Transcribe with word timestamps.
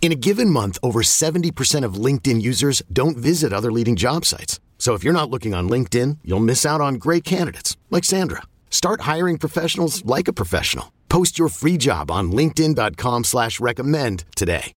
In 0.00 0.12
a 0.12 0.14
given 0.14 0.50
month, 0.50 0.78
over 0.84 1.02
70% 1.02 1.84
of 1.84 1.94
LinkedIn 1.94 2.40
users 2.40 2.80
don't 2.92 3.16
visit 3.16 3.52
other 3.52 3.72
leading 3.72 3.96
job 3.96 4.24
sites. 4.24 4.60
So 4.78 4.94
if 4.94 5.02
you're 5.02 5.12
not 5.12 5.30
looking 5.30 5.52
on 5.52 5.68
LinkedIn, 5.68 6.18
you'll 6.22 6.38
miss 6.38 6.64
out 6.64 6.80
on 6.80 6.94
great 6.94 7.24
candidates 7.24 7.76
like 7.90 8.04
Sandra. 8.04 8.42
Start 8.70 9.00
hiring 9.00 9.36
professionals 9.36 10.04
like 10.04 10.28
a 10.28 10.32
professional. 10.32 10.92
Post 11.08 11.38
your 11.40 11.48
free 11.48 11.76
job 11.76 12.10
on 12.10 12.30
LinkedIn.com 12.30 13.24
slash 13.24 13.58
recommend 13.58 14.24
today. 14.36 14.72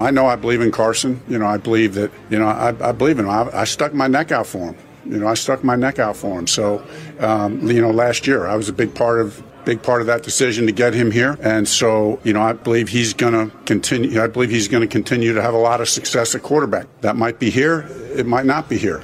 I 0.00 0.10
know 0.10 0.26
I 0.26 0.36
believe 0.36 0.62
in 0.62 0.70
Carson. 0.70 1.20
You 1.28 1.38
know, 1.38 1.46
I 1.46 1.58
believe 1.58 1.94
that, 1.94 2.10
you 2.30 2.38
know, 2.38 2.46
I, 2.46 2.68
I 2.88 2.92
believe 2.92 3.18
in 3.18 3.26
him. 3.26 3.30
I, 3.30 3.50
I 3.52 3.64
stuck 3.64 3.92
my 3.92 4.06
neck 4.08 4.32
out 4.32 4.46
for 4.46 4.72
him. 4.72 4.76
You 5.10 5.18
know, 5.18 5.26
I 5.26 5.34
stuck 5.34 5.64
my 5.64 5.76
neck 5.76 5.98
out 5.98 6.16
for 6.16 6.38
him. 6.38 6.46
So, 6.46 6.84
um, 7.18 7.68
you 7.68 7.82
know, 7.82 7.90
last 7.90 8.26
year 8.26 8.46
I 8.46 8.56
was 8.56 8.68
a 8.68 8.72
big 8.72 8.94
part 8.94 9.20
of 9.20 9.42
big 9.64 9.82
part 9.82 10.00
of 10.00 10.06
that 10.06 10.22
decision 10.22 10.66
to 10.66 10.72
get 10.72 10.94
him 10.94 11.10
here. 11.10 11.36
And 11.42 11.68
so, 11.68 12.18
you 12.24 12.32
know, 12.32 12.42
I 12.42 12.54
believe 12.54 12.88
he's 12.88 13.12
going 13.12 13.34
to 13.34 13.54
continue. 13.66 14.22
I 14.22 14.26
believe 14.26 14.50
he's 14.50 14.68
going 14.68 14.80
to 14.80 14.86
continue 14.86 15.34
to 15.34 15.42
have 15.42 15.54
a 15.54 15.58
lot 15.58 15.80
of 15.80 15.88
success 15.88 16.34
at 16.34 16.42
quarterback. 16.42 16.86
That 17.02 17.16
might 17.16 17.38
be 17.38 17.50
here. 17.50 17.86
It 18.16 18.26
might 18.26 18.46
not 18.46 18.68
be 18.68 18.78
here. 18.78 19.02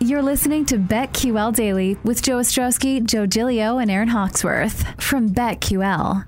You're 0.00 0.22
listening 0.22 0.64
to 0.66 0.78
BetQL 0.78 1.54
Daily 1.54 1.98
with 2.04 2.22
Joe 2.22 2.36
Ostrowski, 2.38 3.04
Joe 3.04 3.26
Gilio, 3.26 3.82
and 3.82 3.90
Aaron 3.90 4.08
Hawksworth 4.08 4.84
from 5.02 5.30
BetQL. 5.30 6.24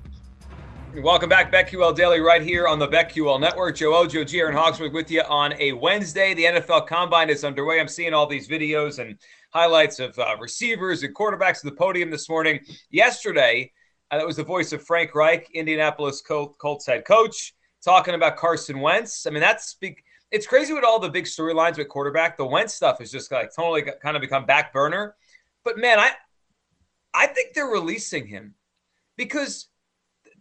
Welcome 0.97 1.29
back, 1.29 1.53
BetQL 1.53 1.95
Daily, 1.95 2.19
right 2.19 2.41
here 2.41 2.67
on 2.67 2.77
the 2.77 2.87
BetQL 2.87 3.39
Network. 3.39 3.77
Joe 3.77 3.95
Ojo, 3.95 4.25
G. 4.25 4.39
Aaron 4.39 4.53
Hawksworth 4.53 4.91
with 4.91 5.09
you 5.09 5.21
on 5.21 5.53
a 5.57 5.71
Wednesday. 5.71 6.33
The 6.33 6.43
NFL 6.43 6.85
Combine 6.85 7.29
is 7.29 7.45
underway. 7.45 7.79
I'm 7.79 7.87
seeing 7.87 8.13
all 8.13 8.27
these 8.27 8.49
videos 8.49 8.99
and 8.99 9.17
highlights 9.53 9.99
of 9.99 10.19
uh, 10.19 10.35
receivers 10.39 11.03
and 11.03 11.15
quarterbacks 11.15 11.59
at 11.59 11.63
the 11.63 11.71
podium 11.71 12.11
this 12.11 12.27
morning. 12.27 12.59
Yesterday, 12.89 13.71
uh, 14.11 14.17
that 14.17 14.27
was 14.27 14.35
the 14.35 14.43
voice 14.43 14.73
of 14.73 14.83
Frank 14.83 15.15
Reich, 15.15 15.49
Indianapolis 15.53 16.21
Col- 16.21 16.53
Colts 16.59 16.85
head 16.85 17.05
coach, 17.05 17.53
talking 17.83 18.13
about 18.13 18.35
Carson 18.35 18.81
Wentz. 18.81 19.25
I 19.25 19.29
mean, 19.29 19.41
that's 19.41 19.75
big. 19.75 20.03
It's 20.29 20.45
crazy 20.45 20.73
with 20.73 20.83
all 20.83 20.99
the 20.99 21.09
big 21.09 21.23
storylines 21.23 21.77
with 21.77 21.87
quarterback. 21.87 22.35
The 22.35 22.45
Wentz 22.45 22.73
stuff 22.73 22.99
is 22.99 23.11
just 23.11 23.31
like 23.31 23.55
totally 23.55 23.83
kind 24.03 24.17
of 24.17 24.21
become 24.21 24.45
back 24.45 24.73
burner. 24.73 25.15
But 25.63 25.77
man, 25.77 25.99
I 25.99 26.11
I 27.13 27.27
think 27.27 27.53
they're 27.53 27.65
releasing 27.65 28.27
him 28.27 28.55
because 29.15 29.69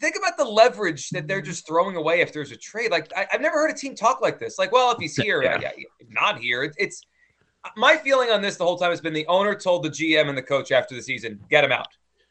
think 0.01 0.17
about 0.17 0.37
the 0.37 0.45
leverage 0.45 1.11
that 1.11 1.29
they're 1.29 1.39
mm-hmm. 1.39 1.47
just 1.47 1.67
throwing 1.67 1.97
away 1.97 2.21
if 2.21 2.33
there's 2.33 2.53
a 2.53 2.57
trade. 2.57 2.91
Like 2.91 3.13
I, 3.17 3.27
have 3.31 3.41
never 3.41 3.57
heard 3.57 3.71
a 3.71 3.75
team 3.75 3.95
talk 3.95 4.21
like 4.21 4.39
this. 4.39 4.59
Like, 4.59 4.73
well, 4.73 4.91
if 4.93 4.99
he's 4.99 5.17
here, 5.23 5.43
yeah. 5.43 5.59
yeah 5.61 5.85
not 6.09 6.39
here. 6.39 6.63
It, 6.65 6.75
it's 6.79 7.03
my 7.77 7.97
feeling 7.97 8.31
on 8.31 8.41
this 8.41 8.57
the 8.57 8.65
whole 8.65 8.79
time 8.79 8.91
has 8.91 9.01
been 9.01 9.13
the 9.13 9.27
owner 9.27 9.55
told 9.55 9.83
the 9.83 9.91
GM 9.91 10.29
and 10.29 10.37
the 10.37 10.43
coach 10.43 10.73
after 10.73 10.95
the 10.95 11.03
season, 11.03 11.39
get 11.51 11.63
him 11.63 11.73
out, 11.73 11.89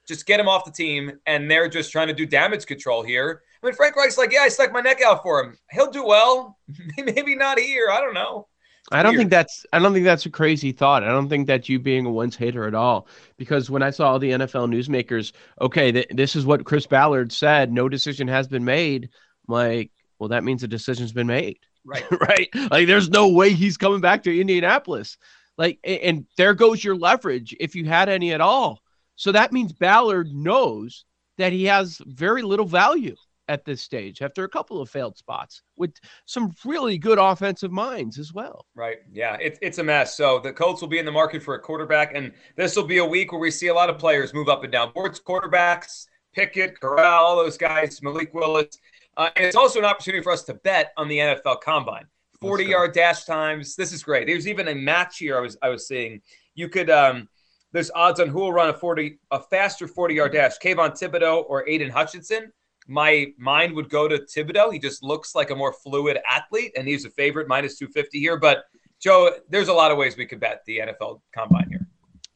just 0.07 0.25
get 0.25 0.39
him 0.39 0.47
off 0.47 0.65
the 0.65 0.71
team, 0.71 1.11
and 1.27 1.49
they're 1.49 1.69
just 1.69 1.91
trying 1.91 2.07
to 2.07 2.13
do 2.13 2.25
damage 2.25 2.65
control 2.65 3.03
here. 3.03 3.43
I 3.61 3.65
mean, 3.65 3.75
Frank 3.75 3.95
Reich's 3.95 4.17
like, 4.17 4.31
yeah, 4.31 4.41
I 4.41 4.49
stuck 4.49 4.71
my 4.71 4.81
neck 4.81 5.01
out 5.01 5.21
for 5.21 5.43
him. 5.43 5.57
He'll 5.71 5.91
do 5.91 6.05
well. 6.05 6.57
Maybe 6.97 7.35
not 7.35 7.59
here. 7.59 7.89
I 7.91 7.99
don't 7.99 8.13
know. 8.13 8.47
I 8.91 9.03
don't 9.03 9.15
think 9.15 9.29
that's 9.29 9.65
I 9.71 9.79
don't 9.79 9.93
think 9.93 10.05
that's 10.05 10.25
a 10.25 10.31
crazy 10.31 10.71
thought. 10.71 11.03
I 11.03 11.09
don't 11.09 11.29
think 11.29 11.47
that 11.47 11.69
you 11.69 11.79
being 11.79 12.05
a 12.05 12.11
Wentz 12.11 12.35
hater 12.35 12.67
at 12.67 12.73
all. 12.73 13.07
Because 13.37 13.69
when 13.69 13.83
I 13.83 13.91
saw 13.91 14.11
all 14.11 14.19
the 14.19 14.31
NFL 14.31 14.73
newsmakers, 14.73 15.31
okay, 15.61 15.91
th- 15.91 16.07
this 16.11 16.35
is 16.35 16.45
what 16.45 16.65
Chris 16.65 16.87
Ballard 16.87 17.31
said. 17.31 17.71
No 17.71 17.87
decision 17.87 18.27
has 18.27 18.47
been 18.47 18.65
made. 18.65 19.09
I'm 19.47 19.53
like, 19.53 19.91
well, 20.17 20.29
that 20.29 20.43
means 20.43 20.63
a 20.63 20.67
decision's 20.67 21.11
been 21.11 21.27
made, 21.27 21.59
right? 21.85 22.03
right? 22.21 22.49
Like, 22.71 22.87
there's 22.87 23.09
no 23.09 23.29
way 23.29 23.53
he's 23.53 23.77
coming 23.77 24.01
back 24.01 24.23
to 24.23 24.39
Indianapolis. 24.39 25.17
Like, 25.57 25.79
and 25.83 26.25
there 26.37 26.53
goes 26.53 26.83
your 26.83 26.95
leverage 26.95 27.55
if 27.59 27.75
you 27.75 27.85
had 27.85 28.09
any 28.09 28.33
at 28.33 28.41
all. 28.41 28.81
So 29.15 29.33
that 29.33 29.51
means 29.51 29.73
Ballard 29.73 30.33
knows 30.33 31.05
that 31.37 31.51
he 31.51 31.65
has 31.65 32.01
very 32.05 32.41
little 32.41 32.65
value 32.65 33.15
at 33.49 33.65
this 33.65 33.81
stage 33.81 34.21
after 34.21 34.45
a 34.45 34.49
couple 34.49 34.79
of 34.79 34.89
failed 34.89 35.17
spots 35.17 35.63
with 35.75 35.91
some 36.25 36.53
really 36.63 36.97
good 36.97 37.17
offensive 37.17 37.71
minds 37.71 38.17
as 38.19 38.31
well. 38.31 38.67
Right. 38.75 38.99
Yeah. 39.11 39.35
It, 39.41 39.57
it's 39.61 39.79
a 39.79 39.83
mess. 39.83 40.15
So 40.15 40.39
the 40.39 40.53
Colts 40.53 40.79
will 40.81 40.87
be 40.87 40.99
in 40.99 41.05
the 41.05 41.11
market 41.11 41.43
for 41.43 41.55
a 41.55 41.59
quarterback, 41.59 42.15
and 42.15 42.31
this 42.55 42.75
will 42.75 42.83
be 42.83 42.99
a 42.99 43.05
week 43.05 43.31
where 43.31 43.41
we 43.41 43.51
see 43.51 43.67
a 43.67 43.73
lot 43.73 43.89
of 43.89 43.97
players 43.97 44.33
move 44.33 44.47
up 44.47 44.63
and 44.63 44.71
down 44.71 44.91
boards, 44.93 45.19
quarterbacks, 45.19 46.05
Pickett, 46.33 46.79
Corral, 46.79 47.25
all 47.25 47.35
those 47.35 47.57
guys, 47.57 48.01
Malik 48.03 48.33
Willis. 48.33 48.77
Uh, 49.17 49.29
and 49.35 49.45
it's 49.45 49.55
also 49.55 49.79
an 49.79 49.85
opportunity 49.85 50.23
for 50.23 50.31
us 50.31 50.43
to 50.43 50.53
bet 50.53 50.93
on 50.95 51.07
the 51.07 51.17
NFL 51.17 51.59
Combine. 51.61 52.05
40 52.39 52.65
yard 52.65 52.93
dash 52.93 53.25
times. 53.25 53.75
This 53.75 53.91
is 53.91 54.01
great. 54.03 54.27
There's 54.27 54.47
even 54.47 54.69
a 54.69 54.75
match 54.75 55.17
here 55.17 55.37
I 55.37 55.41
was 55.41 55.57
I 55.61 55.67
was 55.67 55.87
seeing. 55.87 56.21
You 56.55 56.69
could 56.69 56.89
um 56.89 57.27
there's 57.73 57.91
odds 57.93 58.19
on 58.19 58.29
who 58.29 58.39
will 58.39 58.53
run 58.53 58.69
a 58.69 58.73
40 58.73 59.19
a 59.31 59.41
faster 59.41 59.87
40 59.87 60.13
yard 60.13 60.31
dash, 60.31 60.57
Kayvon 60.63 60.91
Thibodeaux 60.91 61.43
or 61.49 61.67
Aidan 61.67 61.89
Hutchinson 61.89 62.53
my 62.89 63.27
mind 63.37 63.73
would 63.75 63.89
go 63.89 64.07
to 64.07 64.17
Thibodeaux. 64.17 64.73
He 64.73 64.79
just 64.79 65.03
looks 65.03 65.35
like 65.35 65.51
a 65.51 65.55
more 65.55 65.71
fluid 65.71 66.17
athlete, 66.29 66.73
and 66.75 66.87
he's 66.87 67.05
a 67.05 67.09
favorite 67.11 67.47
minus 67.47 67.77
250 67.77 68.19
here. 68.19 68.37
But 68.37 68.65
Joe, 68.99 69.31
there's 69.47 69.67
a 69.67 69.73
lot 69.73 69.91
of 69.91 69.97
ways 69.97 70.17
we 70.17 70.25
could 70.25 70.39
bet 70.39 70.63
the 70.65 70.79
NFL 70.79 71.21
combine 71.31 71.69
here. 71.69 71.87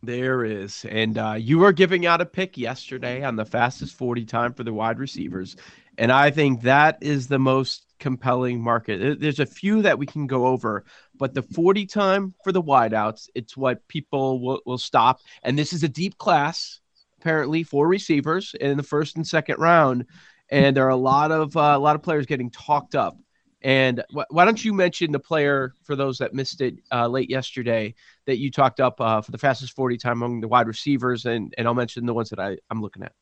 There 0.03 0.45
is. 0.45 0.85
And 0.89 1.17
uh, 1.17 1.35
you 1.39 1.59
were 1.59 1.71
giving 1.71 2.05
out 2.05 2.21
a 2.21 2.25
pick 2.25 2.57
yesterday 2.57 3.23
on 3.23 3.35
the 3.35 3.45
fastest 3.45 3.95
40 3.95 4.25
time 4.25 4.53
for 4.53 4.63
the 4.63 4.73
wide 4.73 4.99
receivers. 4.99 5.55
And 5.97 6.11
I 6.11 6.29
think 6.29 6.61
that 6.61 6.97
is 7.01 7.27
the 7.27 7.39
most 7.39 7.85
compelling 7.99 8.61
market. 8.61 9.19
There's 9.19 9.39
a 9.39 9.45
few 9.45 9.81
that 9.81 9.97
we 9.97 10.05
can 10.05 10.27
go 10.27 10.47
over, 10.47 10.83
but 11.15 11.33
the 11.33 11.41
40 11.41 11.85
time 11.85 12.33
for 12.43 12.51
the 12.51 12.61
wideouts, 12.61 13.29
it's 13.33 13.55
what 13.55 13.87
people 13.87 14.41
will, 14.41 14.61
will 14.65 14.77
stop. 14.77 15.21
And 15.43 15.57
this 15.57 15.71
is 15.71 15.83
a 15.83 15.89
deep 15.89 16.17
class, 16.17 16.81
apparently, 17.19 17.63
for 17.63 17.87
receivers 17.87 18.55
in 18.59 18.75
the 18.77 18.83
first 18.83 19.15
and 19.15 19.25
second 19.25 19.57
round 19.59 20.05
and 20.49 20.75
there 20.75 20.85
are 20.85 20.89
a 20.89 20.95
lot 20.95 21.31
of 21.31 21.55
uh, 21.55 21.73
a 21.75 21.79
lot 21.79 21.95
of 21.95 22.03
players 22.03 22.25
getting 22.25 22.49
talked 22.49 22.95
up. 22.95 23.17
And 23.61 24.03
wh- 24.13 24.29
why 24.29 24.43
don't 24.43 24.63
you 24.63 24.73
mention 24.73 25.11
the 25.11 25.19
player 25.19 25.73
for 25.83 25.95
those 25.95 26.17
that 26.17 26.33
missed 26.33 26.59
it 26.59 26.75
uh, 26.91 27.07
late 27.07 27.29
yesterday 27.29 27.95
that 28.25 28.37
you 28.37 28.51
talked 28.51 28.81
up 28.81 28.99
uh, 28.99 29.21
for 29.21 29.31
the 29.31 29.37
fastest 29.37 29.73
40 29.73 29.97
time 29.97 30.21
among 30.21 30.41
the 30.41 30.47
wide 30.47 30.67
receivers, 30.67 31.25
and 31.25 31.53
and 31.57 31.67
I'll 31.67 31.73
mention 31.73 32.05
the 32.05 32.13
ones 32.13 32.29
that 32.29 32.39
I, 32.39 32.57
I'm 32.69 32.81
looking 32.81 33.03
at. 33.03 33.13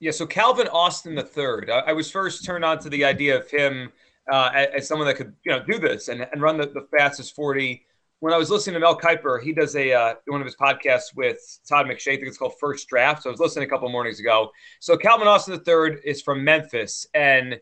Yeah, 0.00 0.12
so 0.12 0.26
Calvin 0.26 0.68
Austin 0.68 1.14
the 1.14 1.22
third. 1.22 1.70
I, 1.70 1.78
I 1.78 1.92
was 1.92 2.10
first 2.10 2.44
turned 2.44 2.64
on 2.64 2.78
to 2.80 2.90
the 2.90 3.04
idea 3.04 3.36
of 3.36 3.50
him 3.50 3.92
uh, 4.30 4.50
as, 4.54 4.68
as, 4.76 4.88
someone 4.88 5.08
that 5.08 5.16
could 5.16 5.34
you 5.44 5.50
know 5.50 5.64
do 5.64 5.78
this 5.78 6.08
and, 6.08 6.26
and 6.32 6.40
run 6.40 6.58
the, 6.58 6.66
the 6.66 6.86
fastest 6.96 7.34
40 7.34 7.84
when 8.20 8.32
I 8.32 8.36
was 8.36 8.50
listening 8.50 8.74
to 8.74 8.80
Mel 8.80 8.98
Kiper, 8.98 9.40
he 9.40 9.52
does 9.52 9.76
a 9.76 9.92
uh, 9.92 10.14
one 10.26 10.40
of 10.40 10.46
his 10.46 10.56
podcasts 10.56 11.14
with 11.14 11.38
Todd 11.68 11.86
McShay. 11.86 12.12
I 12.12 12.16
think 12.16 12.26
it's 12.28 12.38
called 12.38 12.54
First 12.60 12.88
Draft. 12.88 13.22
So 13.22 13.30
I 13.30 13.32
was 13.32 13.40
listening 13.40 13.66
a 13.66 13.70
couple 13.70 13.88
mornings 13.88 14.20
ago. 14.20 14.50
So 14.80 14.96
Calvin 14.96 15.28
Austin 15.28 15.60
III 15.66 15.98
is 16.04 16.22
from 16.22 16.42
Memphis, 16.42 17.06
and 17.14 17.60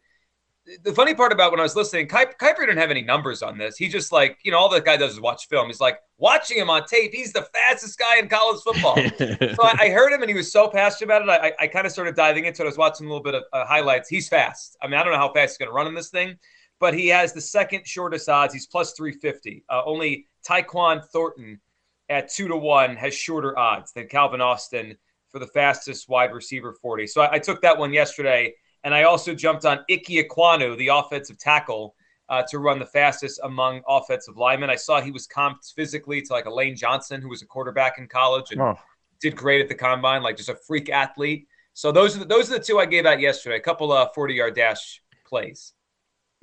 the 0.82 0.92
funny 0.92 1.14
part 1.14 1.31
about 1.31 1.52
when 1.52 1.60
I 1.60 1.62
was 1.62 1.76
listening, 1.76 2.08
Kiper, 2.08 2.58
didn't 2.58 2.78
have 2.78 2.90
any 2.90 3.02
numbers 3.02 3.42
on 3.42 3.56
this. 3.56 3.76
He 3.76 3.88
just 3.88 4.10
like 4.12 4.38
you 4.42 4.50
know 4.50 4.58
all 4.58 4.69
the 4.69 4.81
guy 4.81 4.96
does 4.96 5.12
is 5.12 5.20
watch 5.20 5.46
film. 5.48 5.69
He's 5.69 5.81
like 5.81 5.98
watching 6.19 6.58
him 6.58 6.70
on 6.70 6.86
tape. 6.86 7.12
He's 7.12 7.32
the 7.32 7.46
fastest 7.54 7.98
guy 7.98 8.19
in 8.19 8.28
college 8.28 8.62
football. 8.62 8.96
so 9.19 9.62
I, 9.62 9.76
I, 9.81 9.88
heard 9.90 10.12
him, 10.12 10.22
and 10.22 10.31
he 10.31 10.36
was 10.36 10.50
so 10.50 10.69
passionate 10.69 11.06
about 11.06 11.22
it. 11.22 11.54
I, 11.60 11.64
I 11.64 11.66
kind 11.69 11.86
of 11.86 11.92
started 11.92 12.16
diving 12.16 12.46
into 12.46 12.62
it. 12.62 12.64
I 12.64 12.69
was 12.69 12.78
watching 12.78 13.06
a 13.06 13.08
little 13.10 13.22
bit 13.22 13.34
of 13.34 13.44
uh, 13.52 13.64
highlights. 13.66 14.08
He's 14.08 14.28
fast. 14.28 14.76
I 14.82 14.86
mean, 14.86 14.98
I 14.98 15.04
don't 15.04 15.12
know 15.12 15.19
how 15.19 15.32
fast 15.32 15.52
he's 15.52 15.58
going 15.58 15.69
to 15.69 15.75
run 15.75 15.86
in 15.86 15.94
this 15.94 16.08
thing, 16.08 16.36
but 16.81 16.94
he 16.94 17.08
has 17.08 17.32
the 17.32 17.40
second 17.40 17.86
shortest 17.86 18.28
odds. 18.28 18.52
He's 18.52 18.66
plus 18.66 18.92
350. 18.94 19.64
Uh, 19.69 19.82
only 19.84 20.26
Tyquan 20.46 21.04
Thornton 21.04 21.60
at 22.08 22.28
two 22.28 22.48
to 22.48 22.56
one 22.56 22.96
has 22.96 23.14
shorter 23.14 23.58
odds 23.58 23.93
than 23.93 24.06
Calvin 24.06 24.40
Austin 24.40 24.96
for 25.28 25.38
the 25.38 25.46
fastest 25.46 26.08
wide 26.08 26.32
receiver 26.32 26.72
40. 26.72 27.06
So 27.06 27.22
I, 27.22 27.34
I 27.34 27.38
took 27.38 27.60
that 27.62 27.76
one 27.76 27.93
yesterday. 27.93 28.54
And 28.84 28.94
I 28.94 29.02
also 29.02 29.34
jumped 29.34 29.64
on 29.64 29.78
Ike 29.90 30.06
Ekwonu, 30.08 30.78
the 30.78 30.88
offensive 30.88 31.38
tackle 31.38 31.96
uh, 32.28 32.43
to 32.48 32.58
run 32.58 32.78
the 32.78 32.87
fastest 32.87 33.40
among 33.43 33.82
offensive 33.88 34.37
linemen. 34.37 34.70
I 34.70 34.76
saw 34.76 35.00
he 35.00 35.10
was 35.10 35.26
comped 35.26 35.72
physically 35.75 36.22
to 36.22 36.32
like 36.32 36.46
Elaine 36.46 36.76
Johnson, 36.76 37.20
who 37.20 37.28
was 37.28 37.43
a 37.43 37.46
quarterback 37.46 37.98
in 37.98 38.06
college 38.06 38.52
and 38.52 38.60
oh. 38.60 38.78
did 39.20 39.37
great 39.37 39.60
at 39.60 39.69
the 39.69 39.75
combine, 39.75 40.22
like 40.22 40.37
just 40.37 40.48
a 40.48 40.54
freak 40.54 40.88
athlete. 40.88 41.48
So 41.75 41.93
those 41.93 42.16
are 42.16 42.20
the, 42.20 42.25
those 42.26 42.50
are 42.50 42.58
the 42.58 42.64
two 42.64 42.78
I 42.78 42.87
gave 42.87 43.06
out 43.06 43.20
yesterday. 43.20 43.56
A 43.56 43.60
couple 43.60 43.93
of 43.93 44.14
forty 44.14 44.34
yard 44.34 44.54
dash 44.54 45.02
plays. 45.26 45.72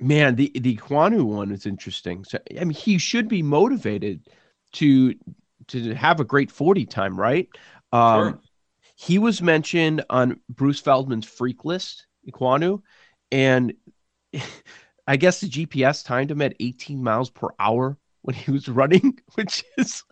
Man, 0.00 0.34
the 0.36 0.50
the 0.54 0.76
Ekwonu 0.76 1.24
one 1.24 1.50
is 1.50 1.66
interesting. 1.66 2.24
So 2.24 2.38
I 2.58 2.64
mean, 2.64 2.70
he 2.70 2.98
should 2.98 3.28
be 3.28 3.42
motivated 3.42 4.28
to 4.74 5.14
to 5.68 5.94
have 5.94 6.20
a 6.20 6.24
great 6.24 6.50
forty 6.50 6.84
time, 6.84 7.18
right? 7.18 7.48
Um, 7.92 8.24
sure. 8.24 8.40
He 8.96 9.18
was 9.18 9.42
mentioned 9.42 10.04
on 10.10 10.40
Bruce 10.48 10.80
Feldman's 10.80 11.26
freak 11.26 11.64
list, 11.64 12.06
Ekwonu, 12.28 12.80
and 13.30 13.74
I 15.06 15.16
guess 15.16 15.40
the 15.40 15.48
GPS 15.48 16.04
timed 16.04 16.30
him 16.30 16.40
at 16.40 16.54
18 16.60 17.02
miles 17.02 17.30
per 17.30 17.48
hour 17.58 17.98
when 18.22 18.34
he 18.34 18.50
was 18.50 18.68
running, 18.68 19.18
which 19.34 19.64
is 19.76 20.02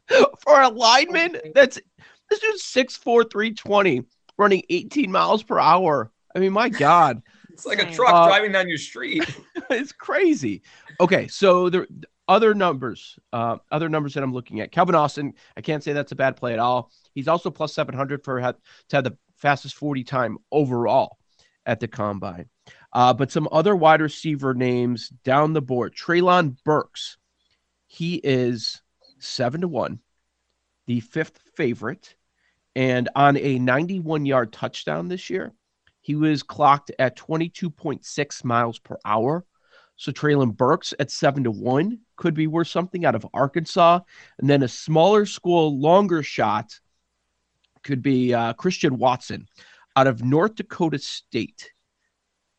for 0.40 0.60
a 0.60 0.68
lineman. 0.68 1.38
That's 1.54 1.80
this 2.28 2.38
dude's 2.40 2.62
6'4, 2.62 3.30
320 3.30 4.02
running 4.38 4.62
18 4.68 5.10
miles 5.10 5.42
per 5.42 5.58
hour. 5.58 6.10
I 6.34 6.38
mean, 6.38 6.52
my 6.52 6.68
God. 6.68 7.22
It's 7.52 7.66
like 7.66 7.82
a 7.82 7.90
truck 7.90 8.12
uh, 8.12 8.26
driving 8.26 8.52
down 8.52 8.68
your 8.68 8.78
street. 8.78 9.24
it's 9.70 9.92
crazy. 9.92 10.62
Okay, 11.00 11.28
so 11.28 11.68
the 11.68 11.86
other 12.28 12.54
numbers, 12.54 13.18
uh, 13.32 13.58
other 13.70 13.88
numbers 13.88 14.14
that 14.14 14.22
I'm 14.22 14.32
looking 14.32 14.60
at. 14.60 14.72
Calvin 14.72 14.94
Austin, 14.94 15.34
I 15.56 15.60
can't 15.60 15.82
say 15.82 15.92
that's 15.92 16.12
a 16.12 16.16
bad 16.16 16.36
play 16.36 16.52
at 16.52 16.58
all. 16.58 16.90
He's 17.14 17.28
also 17.28 17.50
plus 17.50 17.74
700 17.74 18.24
for 18.24 18.40
to 18.40 18.54
have 18.92 19.04
the 19.04 19.16
fastest 19.36 19.74
40 19.74 20.04
time 20.04 20.38
overall 20.50 21.18
at 21.66 21.80
the 21.80 21.88
combine. 21.88 22.48
Uh, 22.92 23.12
but 23.12 23.30
some 23.30 23.48
other 23.52 23.74
wide 23.74 24.00
receiver 24.00 24.54
names 24.54 25.08
down 25.24 25.52
the 25.52 25.62
board. 25.62 25.94
Treylon 25.94 26.56
Burks, 26.64 27.18
he 27.86 28.16
is 28.16 28.82
seven 29.18 29.62
to 29.62 29.68
one, 29.68 30.00
the 30.86 31.00
fifth 31.00 31.40
favorite, 31.56 32.16
and 32.74 33.08
on 33.14 33.36
a 33.36 33.58
91 33.58 34.26
yard 34.26 34.52
touchdown 34.52 35.08
this 35.08 35.30
year, 35.30 35.52
he 36.02 36.16
was 36.16 36.42
clocked 36.42 36.90
at 36.98 37.16
22.6 37.16 38.44
miles 38.44 38.78
per 38.78 38.98
hour. 39.04 39.46
So 39.96 40.10
Treylon 40.10 40.56
Burks 40.56 40.92
at 40.98 41.12
seven 41.12 41.44
to 41.44 41.50
one 41.50 42.00
could 42.16 42.34
be 42.34 42.48
worth 42.48 42.68
something 42.68 43.04
out 43.04 43.14
of 43.14 43.26
Arkansas, 43.32 44.00
and 44.38 44.50
then 44.50 44.64
a 44.64 44.68
smaller 44.68 45.24
school, 45.24 45.78
longer 45.78 46.22
shot 46.22 46.78
could 47.84 48.02
be 48.02 48.34
uh, 48.34 48.52
Christian 48.54 48.98
Watson 48.98 49.46
out 49.94 50.08
of 50.08 50.24
North 50.24 50.56
Dakota 50.56 50.98
State. 50.98 51.72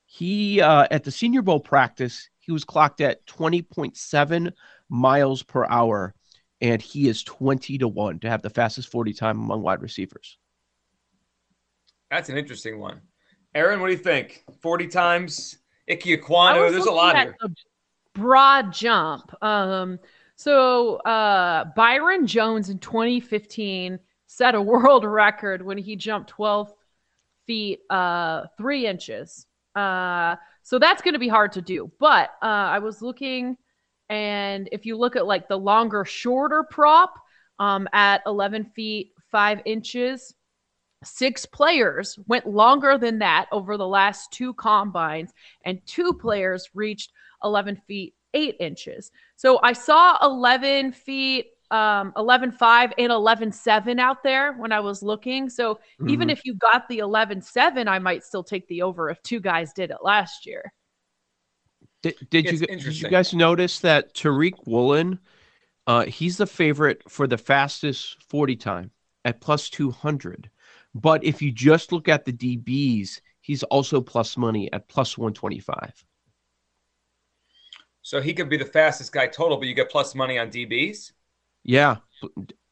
He 0.06 0.62
uh, 0.62 0.88
at 0.90 1.04
the 1.04 1.12
Senior 1.12 1.42
Bowl 1.42 1.60
practice, 1.60 2.30
he 2.40 2.52
was 2.52 2.64
clocked 2.64 3.02
at 3.02 3.26
20.7 3.26 4.54
miles 4.88 5.44
per 5.44 5.66
hour, 5.66 6.14
and 6.62 6.82
he 6.82 7.10
is 7.10 7.24
20 7.24 7.78
to 7.80 7.88
1 7.90 8.20
to 8.20 8.30
have 8.30 8.42
the 8.42 8.50
fastest 8.50 8.90
40 8.90 9.14
time 9.14 9.40
among 9.40 9.64
wide 9.64 9.82
receivers. 9.82 10.38
That's 12.10 12.30
an 12.30 12.38
interesting 12.38 12.80
one. 12.80 13.02
Aaron, 13.56 13.80
what 13.80 13.88
do 13.88 13.94
you 13.94 14.00
think? 14.00 14.44
40 14.62 14.88
times 14.88 15.58
Ike 15.90 16.02
Ekwonu. 16.02 16.72
There's 16.72 16.86
a 16.86 16.92
lot 16.92 17.16
here. 17.16 17.36
broad 18.14 18.74
jump. 18.74 19.32
Um, 19.44 20.00
so 20.36 20.96
uh, 20.98 21.66
Byron 21.76 22.26
Jones 22.26 22.70
in 22.70 22.80
2015 22.80 24.00
set 24.28 24.56
a 24.56 24.62
world 24.62 25.06
record 25.06 25.62
when 25.62 25.78
he 25.78 25.96
jumped 25.96 26.30
12 26.30 26.74
feet 27.46 27.82
uh, 27.90 28.46
three 28.58 28.88
inches. 28.88 29.46
Uh, 29.76 30.36
so 30.64 30.80
that's 30.80 31.02
going 31.02 31.14
to 31.14 31.20
be 31.20 31.28
hard 31.28 31.52
to 31.54 31.62
do. 31.62 31.92
But 32.00 32.32
uh, 32.42 32.46
I 32.46 32.80
was 32.80 33.02
looking, 33.02 33.58
and 34.10 34.70
if 34.72 34.86
you 34.86 34.98
look 34.98 35.16
at 35.16 35.26
like 35.28 35.48
the 35.48 35.58
longer, 35.58 36.06
shorter 36.06 36.64
prop 36.64 37.14
um, 37.60 37.88
at 37.94 38.22
11 38.26 38.66
feet, 38.76 39.14
five 39.32 39.62
inches, 39.66 40.34
six 41.04 41.46
players 41.46 42.18
went 42.28 42.48
longer 42.48 42.98
than 42.98 43.20
that 43.20 43.48
over 43.52 43.78
the 43.78 43.88
last 43.88 44.32
two 44.32 44.54
combines, 44.54 45.34
and 45.66 45.86
two 45.86 46.14
players 46.14 46.70
reached 46.74 47.12
11 47.44 47.82
feet, 47.88 48.16
eight 48.34 48.56
inches. 48.60 49.12
So 49.36 49.60
I 49.64 49.74
saw 49.74 50.18
11 50.24 50.94
feet, 50.94 51.48
um, 51.72 52.14
11.5 52.16 52.94
and 52.98 53.12
11.7 53.12 54.00
out 54.00 54.24
there 54.24 54.54
when 54.54 54.72
I 54.72 54.80
was 54.80 55.02
looking. 55.02 55.50
So 55.50 55.76
mm-hmm. 55.76 56.10
even 56.10 56.30
if 56.30 56.46
you 56.46 56.56
got 56.56 56.88
the 56.88 57.00
11.7, 57.00 57.88
I 57.88 58.00
might 58.00 58.24
still 58.24 58.44
take 58.44 58.68
the 58.68 58.82
over 58.82 59.10
if 59.10 59.22
two 59.24 59.40
guys 59.40 59.74
did 59.74 59.92
it 59.92 59.98
last 60.04 60.46
year. 60.46 60.74
Did, 62.04 62.16
did 62.30 62.46
you 62.52 62.58
did 62.60 63.02
you 63.02 63.10
guys 63.10 63.34
notice 63.34 63.80
that 63.80 64.14
Tariq 64.14 64.54
Woolen, 64.66 65.20
uh, 65.88 66.04
he's 66.06 66.36
the 66.36 66.46
favorite 66.46 67.02
for 67.10 67.28
the 67.28 67.38
fastest 67.38 68.22
40 68.28 68.58
time 68.58 68.92
at 69.26 69.40
plus 69.42 69.70
200. 69.70 70.50
But 70.96 71.24
if 71.24 71.42
you 71.42 71.52
just 71.52 71.92
look 71.92 72.08
at 72.08 72.26
the 72.26 72.34
DBs, 72.34 73.22
he's 73.42 73.64
also 73.64 74.02
plus 74.02 74.38
money 74.38 74.72
at 74.72 74.88
plus 74.88 75.18
125. 75.18 76.06
So 78.02 78.22
he 78.22 78.34
could 78.34 78.50
be 78.50 78.58
the 78.58 78.66
fastest 78.66 79.12
guy 79.14 79.28
total, 79.28 79.58
but 79.58 79.68
you 79.68 79.74
get 79.74 79.90
plus 79.90 80.14
money 80.14 80.38
on 80.38 80.50
DBs? 80.50 81.14
Yeah. 81.64 81.98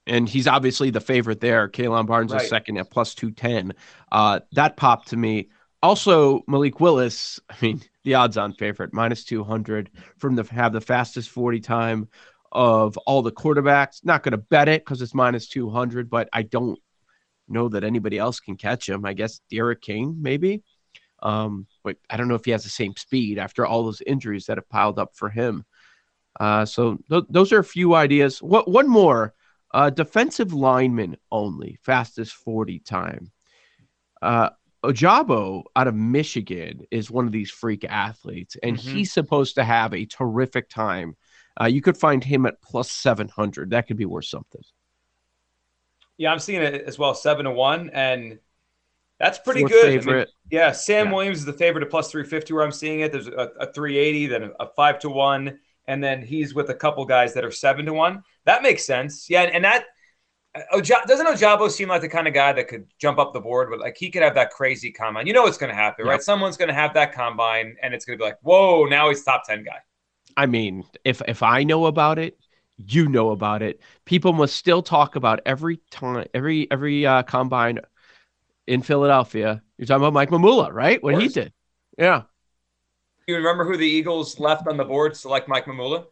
And 0.06 0.28
he's 0.28 0.48
obviously 0.48 0.90
the 0.90 1.00
favorite 1.00 1.40
there. 1.40 1.68
Kalon 1.70 2.06
Barnes 2.06 2.34
right. 2.34 2.42
is 2.42 2.50
second 2.50 2.78
at 2.78 2.92
plus 2.92 3.16
210. 3.16 3.74
Uh, 4.12 4.42
that 4.52 4.76
popped 4.76 5.10
to 5.10 5.18
me. 5.18 5.50
Also, 5.82 6.44
Malik 6.48 6.80
Willis, 6.80 7.40
I 7.50 7.56
mean, 7.62 7.82
the 8.04 8.16
odds 8.16 8.38
on 8.38 8.54
favorite, 8.54 8.94
minus 8.94 9.24
200 9.24 9.90
from 10.18 10.36
the 10.36 10.44
have 10.52 10.74
the 10.74 10.82
fastest 10.82 11.30
40 11.30 11.60
time 11.62 12.10
of 12.52 12.98
all 12.98 13.22
the 13.22 13.32
quarterbacks. 13.32 14.04
Not 14.04 14.24
going 14.24 14.34
to 14.34 14.38
bet 14.38 14.68
it 14.68 14.84
because 14.84 15.02
it's 15.02 15.14
minus 15.14 15.48
200, 15.48 16.10
but 16.10 16.28
I 16.34 16.44
don't 16.44 16.80
know 17.52 17.70
that 17.70 17.84
anybody 17.84 18.18
else 18.18 18.40
can 18.40 18.56
catch 18.56 18.88
him. 18.88 19.06
I 19.06 19.14
guess 19.14 19.42
D'Eriq 19.50 19.82
King, 19.82 20.18
maybe. 20.20 20.64
Um, 21.22 21.68
but 21.84 21.98
I 22.10 22.18
don't 22.18 22.28
know 22.28 22.36
if 22.36 22.46
he 22.46 22.52
has 22.52 22.64
the 22.64 22.70
same 22.70 22.96
speed 22.96 23.38
after 23.38 23.66
all 23.66 23.84
those 23.84 24.02
injuries 24.02 24.46
that 24.48 24.58
have 24.58 24.70
piled 24.70 24.98
up 24.98 25.16
for 25.16 25.30
him. 25.30 25.64
Uh, 26.40 26.66
so 26.66 26.98
th- 27.10 27.26
those 27.30 27.52
are 27.52 27.60
a 27.60 27.64
few 27.64 27.94
ideas. 27.94 28.42
What 28.42 28.70
one 28.70 28.88
more? 28.88 29.34
Uh, 29.74 29.90
defensive 29.90 30.52
lineman 30.52 31.16
only, 31.32 31.78
fastest 31.82 32.34
40 32.34 32.80
time. 32.80 33.32
Uh, 34.22 34.50
Ojabo 34.84 35.64
out 35.76 35.88
of 35.88 35.96
Michigan 35.96 36.82
is 36.92 37.12
one 37.12 37.26
of 37.26 37.32
these 37.32 37.52
freak 37.52 37.86
athletes, 37.86 38.58
and 38.64 38.76
mm-hmm. 38.76 38.90
he's 38.90 39.14
supposed 39.14 39.56
to 39.56 39.64
have 39.64 39.94
a 39.94 40.06
terrific 40.06 40.68
time. 40.70 41.16
Uh, 41.60 41.66
you 41.66 41.82
could 41.82 41.98
find 41.98 42.24
him 42.24 42.46
at 42.46 42.62
plus 42.62 42.92
700. 42.92 43.70
That 43.70 43.88
could 43.88 43.98
be 43.98 44.06
worth 44.06 44.26
something. 44.26 44.62
Yeah, 46.22 46.32
I'm 46.32 46.40
seeing 46.40 46.62
it 46.62 46.84
as 46.86 47.00
well, 47.00 47.14
seven 47.16 47.46
to 47.46 47.52
one, 47.52 47.90
and 47.92 48.40
that's 49.20 49.40
pretty 49.40 49.62
Fourth 49.62 49.72
good. 49.72 50.08
I 50.08 50.14
mean, 50.14 50.26
yeah, 50.52 50.72
Sam 50.72 51.08
yeah. 51.08 51.14
Williams 51.14 51.40
is 51.40 51.46
the 51.46 51.54
favorite 51.54 51.84
at 51.84 51.90
plus 51.90 52.12
350 52.12 52.54
where 52.54 52.64
I'm 52.64 52.72
seeing 52.72 53.02
it. 53.02 53.12
There's 53.12 53.28
a, 53.28 53.52
a 53.60 53.74
380, 53.74 54.28
then 54.28 54.52
a, 54.60 54.68
five 54.68 55.00
to 55.00 55.10
one 55.10 55.60
and 55.88 56.04
then 56.04 56.22
he's 56.22 56.54
with 56.54 56.70
a 56.70 56.74
couple 56.74 57.04
guys 57.06 57.34
that 57.34 57.44
are 57.44 57.52
seven 57.52 57.86
to 57.86 57.94
one. 57.94 58.24
That 58.46 58.64
makes 58.64 58.86
sense. 58.86 59.30
Yeah, 59.30 59.42
and, 59.42 59.64
that 59.66 59.86
uh, 60.56 60.62
Oja, 60.74 61.06
doesn't 61.06 61.28
Ojabo 61.28 61.70
seem 61.70 61.90
like 61.90 62.02
the 62.02 62.10
kind 62.10 62.28
of 62.28 62.34
guy 62.34 62.54
that 62.54 62.68
could 62.68 62.88
jump 63.00 63.20
up 63.20 63.34
the 63.34 63.40
board, 63.40 63.70
but 63.70 63.80
like 63.80 63.98
he 63.98 64.10
could 64.10 64.22
have 64.22 64.36
that 64.36 64.52
crazy 64.52 64.92
combine. 64.92 65.28
You 65.28 65.34
know 65.34 65.44
what's 65.44 65.58
going 65.58 65.70
to 65.70 65.76
happen, 65.76 66.06
right? 66.06 66.22
Someone's 66.22 66.58
going 66.58 66.70
to 66.70 66.74
have 66.74 66.94
that 66.94 67.14
combine, 67.14 67.76
and 67.82 67.94
it's 67.94 68.06
going 68.06 68.18
to 68.18 68.22
be 68.22 68.26
like, 68.26 68.38
whoa, 68.42 68.86
now 68.86 69.10
he's 69.10 69.24
top 69.24 69.44
ten 69.46 69.64
guy. 69.64 69.80
I 70.38 70.46
mean, 70.46 70.84
if 71.04 71.22
if 71.28 71.44
I 71.44 71.64
know 71.64 71.86
about 71.86 72.20
it, 72.20 72.38
you 72.88 73.10
know 73.10 73.32
about 73.32 73.62
it. 73.62 73.82
People 74.06 74.34
must 74.34 74.56
still 74.56 74.82
talk 74.82 75.16
about 75.16 75.42
every 75.46 75.78
time, 75.90 76.28
every 76.34 76.70
every 76.72 77.06
uh, 77.06 77.24
combine 77.24 77.80
in 78.68 78.82
Philadelphia. 78.82 79.62
You're 79.78 79.86
talking 79.86 80.04
about 80.04 80.14
Mike 80.14 80.30
Mamula, 80.30 80.72
right? 80.72 81.02
What 81.02 81.22
he 81.22 81.28
did, 81.28 81.54
yeah 81.98 82.24
you 83.32 83.38
remember 83.38 83.66
who 83.66 83.78
the 83.78 83.88
Eagles 83.88 84.40
left 84.40 84.68
on 84.68 84.78
the 84.78 84.86
board 84.86 85.14
to 85.14 85.20
select 85.20 85.48
Mike 85.48 85.66
Mamula? 85.66 86.06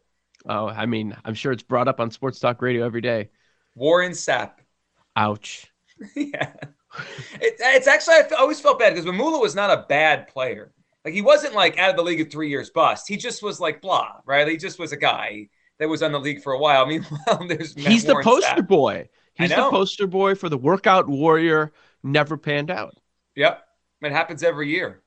Oh, 0.48 0.68
I 0.68 0.86
mean, 0.86 1.16
I'm 1.26 1.34
sure 1.34 1.52
it's 1.52 1.64
brought 1.64 1.88
up 1.88 2.00
on 2.00 2.12
Sports 2.12 2.40
Talk 2.40 2.62
Radio 2.62 2.86
every 2.86 3.02
day. 3.02 3.30
Warren 3.76 4.14
Sapp. 4.14 4.54
Ouch. 5.16 5.68
yeah. 6.16 6.54
It, 7.34 7.56
it's 7.60 7.88
actually, 7.88 8.16
I 8.16 8.28
always 8.40 8.60
felt 8.60 8.80
bad 8.80 8.94
because 8.94 9.06
Mamula 9.06 9.42
was 9.42 9.54
not 9.54 9.70
a 9.70 9.86
bad 9.88 10.28
player. 10.28 10.72
Like, 11.04 11.14
he 11.14 11.22
wasn't 11.22 11.54
like 11.54 11.78
out 11.78 11.90
of 11.90 11.98
the 11.98 12.04
league 12.04 12.22
at 12.22 12.32
three 12.32 12.50
years 12.50 12.70
bust. 12.70 13.08
He 13.08 13.18
just 13.18 13.44
was 13.44 13.60
like 13.60 13.82
blah, 13.82 14.14
right? 14.26 14.48
He 14.48 14.58
just 14.58 14.80
was 14.80 14.92
a 14.92 14.98
guy 14.98 15.50
that 15.80 15.90
was 15.90 16.04
on 16.04 16.12
the 16.12 16.20
league 16.20 16.42
for 16.42 16.54
a 16.54 16.60
while. 16.60 16.86
Meanwhile, 16.88 17.48
there's 17.48 17.76
Matt 17.76 17.88
he's 17.88 18.06
Warren 18.06 18.24
the 18.24 18.24
poster 18.24 18.62
Sapp. 18.62 18.68
boy. 18.68 19.10
He's 19.34 19.50
the 19.50 19.70
poster 19.70 20.08
boy 20.08 20.36
for 20.36 20.50
the 20.50 20.58
workout 20.58 21.08
warrior. 21.08 21.72
Never 22.04 22.38
panned 22.38 22.70
out. 22.70 22.96
Yep, 23.36 23.64
it 24.02 24.12
happens 24.12 24.44
every 24.44 24.70
year. 24.70 25.02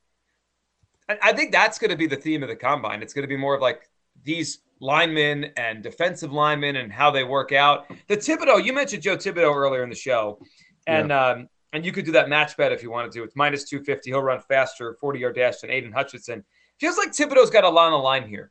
I 1.21 1.33
think 1.33 1.53
that's 1.53 1.79
going 1.79 1.91
to 1.91 1.97
be 1.97 2.07
the 2.07 2.17
theme 2.17 2.43
of 2.43 2.49
the 2.49 2.57
combine. 2.57 3.03
It's 3.03 3.13
going 3.13 3.25
to 3.25 3.29
be 3.29 3.37
more 3.37 3.55
of 3.55 3.61
like 3.61 3.91
these 4.23 4.61
linemen 4.81 5.51
and 5.57 5.83
defensive 5.83 6.33
linemen 6.33 6.77
and 6.77 6.93
how 6.93 7.11
they 7.11 7.25
work 7.25 7.53
out. 7.53 7.87
The 8.09 8.17
Thibodeaux, 8.17 8.65
you 8.65 8.73
mentioned 8.73 9.03
Joe 9.03 9.17
Thibodeaux 9.17 9.55
earlier 9.55 9.83
in 9.83 9.91
the 9.91 9.97
show, 9.97 10.41
and 10.87 11.11
yeah. 11.11 11.27
um, 11.27 11.49
and 11.73 11.85
you 11.85 11.93
could 11.93 12.05
do 12.05 12.13
that 12.13 12.29
match 12.29 12.57
bet 12.57 12.73
if 12.73 12.83
you 12.83 12.91
wanted 12.91 13.13
to. 13.13 13.23
It's 13.25 13.37
minus 13.37 13.65
two 13.65 13.83
fifty. 13.83 14.11
He'll 14.11 14.23
run 14.23 14.41
faster, 14.49 14.97
forty 15.01 15.19
yard 15.19 15.35
dash 15.35 15.59
than 15.59 15.71
Aidan 15.71 15.93
Hutchinson. 15.93 16.45
Feels 16.79 16.97
like 16.97 17.11
Thibodeaux's 17.11 17.51
got 17.51 17.65
a 17.65 17.69
lot 17.69 17.87
on 17.87 17.93
the 17.93 17.99
line 17.99 18.27
here. 18.27 18.51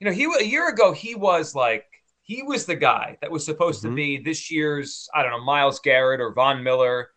You 0.00 0.06
know, 0.06 0.12
he 0.12 0.24
a 0.24 0.44
year 0.44 0.68
ago 0.68 0.92
he 0.92 1.14
was 1.14 1.54
like 1.54 1.84
he 2.22 2.42
was 2.42 2.66
the 2.66 2.76
guy 2.76 3.16
that 3.20 3.30
was 3.30 3.44
supposed 3.44 3.80
mm-hmm. 3.82 3.90
to 3.90 3.96
be 3.96 4.18
this 4.18 4.50
year's 4.50 5.08
I 5.14 5.22
don't 5.22 5.32
know 5.32 5.44
Myles 5.44 5.80
Garrett 5.80 6.20
or 6.20 6.32
Von 6.32 6.62
Miller, 6.62 7.10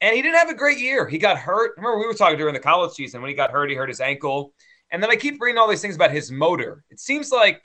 and 0.00 0.14
he 0.14 0.22
didn't 0.22 0.38
have 0.38 0.50
a 0.50 0.54
great 0.54 0.78
year. 0.78 1.08
He 1.08 1.18
got 1.18 1.38
hurt. 1.38 1.72
Remember 1.76 1.98
we 1.98 2.06
were 2.06 2.14
talking 2.14 2.38
during 2.38 2.54
the 2.54 2.60
college 2.60 2.92
season 2.92 3.22
when 3.22 3.30
he 3.30 3.34
got 3.34 3.50
hurt. 3.50 3.70
He 3.70 3.76
hurt 3.76 3.88
his 3.88 4.00
ankle, 4.00 4.52
and 4.90 5.02
then 5.02 5.10
I 5.10 5.16
keep 5.16 5.40
reading 5.40 5.58
all 5.58 5.68
these 5.68 5.82
things 5.82 5.96
about 5.96 6.10
his 6.10 6.30
motor. 6.30 6.84
It 6.90 7.00
seems 7.00 7.32
like, 7.32 7.62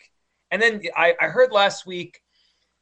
and 0.52 0.62
then 0.62 0.82
I, 0.96 1.16
I 1.20 1.26
heard 1.26 1.52
last 1.52 1.86
week 1.86 2.22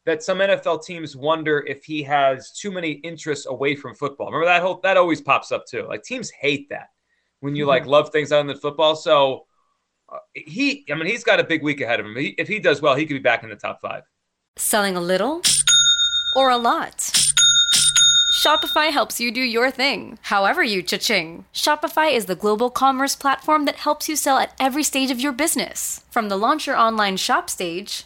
that 0.06 0.24
some 0.24 0.38
NFL 0.38 0.86
teams 0.86 1.18
wonder 1.18 1.66
if 1.68 1.84
he 1.84 2.02
has 2.04 2.52
too 2.52 2.72
many 2.72 2.92
interests 2.92 3.46
away 3.46 3.76
from 3.76 3.94
football. 3.94 4.28
Remember 4.28 4.46
that 4.46 4.62
whole 4.62 4.80
that 4.84 4.96
always 4.96 5.22
pops 5.22 5.52
up 5.52 5.66
too. 5.66 5.86
Like 5.86 6.04
teams 6.04 6.30
hate 6.30 6.70
that 6.70 6.90
when 7.42 7.56
you 7.56 7.64
mm-hmm. 7.64 7.70
like 7.70 7.86
love 7.88 8.10
things 8.10 8.32
other 8.32 8.48
than 8.48 8.58
football. 8.58 8.96
So 8.96 9.47
he, 10.34 10.86
I 10.90 10.96
mean, 10.96 11.08
he's 11.08 11.24
got 11.24 11.40
a 11.40 11.44
big 11.44 11.64
week 11.64 11.82
ahead 11.82 12.00
of 12.00 12.06
him. 12.06 12.16
He, 12.16 12.36
if 12.38 12.48
he 12.48 12.60
does 12.60 12.82
well, 12.82 12.96
he 12.96 13.06
could 13.06 13.16
be 13.16 13.20
back 13.20 13.44
in 13.44 13.50
the 13.50 13.56
top 13.56 13.82
five. 13.82 14.04
Selling 14.58 14.96
a 14.96 15.02
little 15.02 15.42
or 16.36 16.50
a 16.50 16.58
lot. 16.58 17.12
Shopify 18.38 18.92
helps 18.92 19.20
you 19.20 19.32
do 19.32 19.42
your 19.42 19.72
thing, 19.72 20.20
however 20.22 20.64
you 20.64 20.84
cha-ching. 20.84 21.46
Shopify 21.54 22.14
is 22.14 22.26
the 22.26 22.36
global 22.36 22.70
commerce 22.70 23.16
platform 23.16 23.66
that 23.66 23.78
helps 23.78 24.08
you 24.08 24.16
sell 24.16 24.38
at 24.38 24.54
every 24.60 24.84
stage 24.84 25.10
of 25.10 25.20
your 25.20 25.32
business. 25.32 26.04
From 26.12 26.30
the 26.30 26.38
launch 26.38 26.68
your 26.68 26.78
online 26.78 27.18
shop 27.18 27.50
stage 27.50 28.06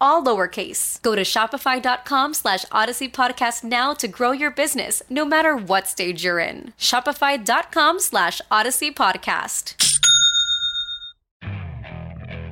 all 0.00 0.22
lowercase. 0.22 1.00
Go 1.02 1.14
to 1.14 1.22
shopify.com 1.22 2.34
slash 2.34 2.64
odyssey 2.70 3.08
podcast 3.08 3.64
now 3.64 3.94
to 3.94 4.08
grow 4.08 4.32
your 4.32 4.50
business, 4.50 5.02
no 5.08 5.24
matter 5.24 5.56
what 5.56 5.86
stage 5.86 6.24
you're 6.24 6.38
in. 6.38 6.72
Shopify.com 6.78 8.00
slash 8.00 8.40
odyssey 8.50 8.90
podcast. 8.90 9.74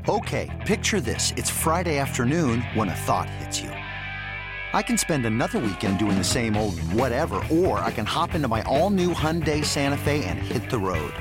Okay, 0.09 0.49
picture 0.67 1.01
this. 1.01 1.33
It's 1.37 1.51
Friday 1.51 1.99
afternoon 1.99 2.63
when 2.75 2.89
a 2.89 2.95
thought 2.95 3.29
hits 3.29 3.61
you. 3.61 3.71
I 3.71 4.83
can 4.83 4.99
spend 4.99 5.27
another 5.27 5.59
weekend 5.59 5.99
doing 5.99 6.17
the 6.17 6.23
same 6.23 6.57
old 6.57 6.79
whatever, 6.93 7.43
or 7.51 7.81
I 7.81 7.91
can 7.91 8.07
hop 8.07 8.35
into 8.35 8.47
my 8.47 8.63
all 8.63 8.91
new 8.91 9.13
Hyundai 9.13 9.65
Santa 9.65 9.97
Fe 9.97 10.25
and 10.25 10.39
hit 10.39 10.71
the 10.71 10.79
road. 10.79 11.13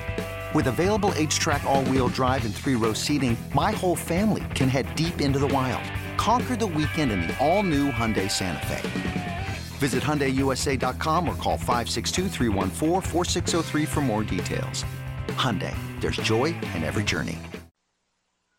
With 0.55 0.67
available 0.67 1.11
H-Track 1.15 1.65
all-wheel 1.65 2.07
drive 2.07 2.45
and 2.45 2.55
three-row 2.55 2.93
seating, 2.93 3.35
my 3.53 3.71
whole 3.71 3.97
family 3.97 4.45
can 4.55 4.69
head 4.69 4.95
deep 4.95 5.19
into 5.19 5.37
the 5.37 5.49
wild. 5.49 5.83
Conquer 6.15 6.55
the 6.55 6.65
weekend 6.65 7.11
in 7.11 7.23
the 7.23 7.37
all-new 7.45 7.91
Hyundai 7.91 8.31
Santa 8.31 8.65
Fe. 8.67 9.47
Visit 9.79 10.01
HyundaiUSA.com 10.01 11.27
or 11.27 11.35
call 11.35 11.57
562 11.57 12.29
for 13.85 14.01
more 14.01 14.23
details. 14.23 14.85
Hyundai, 15.27 15.75
there's 15.99 16.15
joy 16.15 16.55
in 16.73 16.85
every 16.85 17.03
journey. 17.03 17.37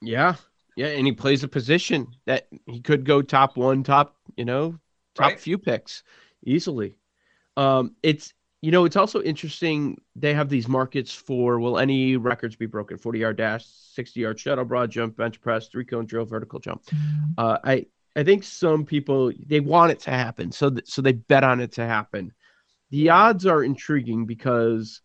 Yeah, 0.03 0.35
yeah, 0.77 0.89
and 0.89 1.07
he 1.07 1.13
plays 1.13 1.45
a 1.45 1.49
position 1.49 2.09
that 2.27 2.47
he 2.67 2.83
could 2.83 3.07
go 3.07 3.23
top 3.23 3.57
one, 3.57 3.83
top, 3.83 4.15
you 4.37 4.45
know, 4.45 4.79
top 5.15 5.31
right. 5.31 5.41
few 5.41 5.57
picks 5.57 6.03
easily. 6.45 6.99
Um, 7.57 7.97
it's 8.03 8.35
you 8.67 8.73
know, 8.73 8.85
it's 8.85 8.97
also 8.97 9.23
interesting. 9.23 9.97
They 10.17 10.35
have 10.35 10.49
these 10.49 10.67
markets 10.67 11.15
for 11.15 11.61
will 11.61 11.79
any 11.79 12.17
records 12.17 12.57
be 12.57 12.67
broken? 12.67 12.99
40 12.99 13.21
yard 13.21 13.37
dash, 13.37 13.65
60 13.65 14.19
yard 14.19 14.41
shuttle, 14.41 14.65
broad 14.65 14.91
jump, 14.91 15.17
bench 15.17 15.41
press, 15.41 15.69
three 15.69 15.85
cone 15.85 16.05
drill, 16.05 16.25
vertical 16.25 16.59
jump. 16.59 16.85
Mm-hmm. 16.87 17.33
Uh, 17.39 17.59
I, 17.63 17.87
I 18.17 18.25
think 18.25 18.43
some 18.43 18.85
people 18.85 19.31
they 19.47 19.61
want 19.61 19.93
it 19.93 20.01
to 20.01 20.11
happen, 20.11 20.51
so 20.51 20.69
th- 20.69 20.89
so 20.89 21.01
they 21.01 21.13
bet 21.13 21.45
on 21.45 21.61
it 21.61 21.71
to 21.75 21.87
happen. 21.87 22.33
The 22.91 23.11
odds 23.11 23.47
are 23.47 23.63
intriguing 23.63 24.27
because 24.27 25.01